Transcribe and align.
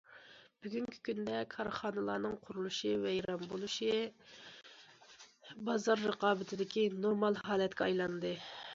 بۈگۈنكى 0.61 1.01
كۈندە، 1.09 1.41
كارخانىلارنىڭ 1.55 2.33
قۇرۇلۇشى 2.47 2.95
ۋە 3.03 3.03
ۋەيران 3.11 3.45
بولۇشى 3.53 3.93
بازار 5.71 6.05
رىقابىتىدىكى 6.11 6.91
نورمال 7.05 7.43
ھالەتكە 7.47 7.89
ئايلاندى. 7.91 8.39